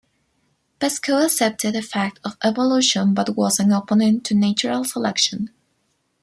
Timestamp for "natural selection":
4.33-5.51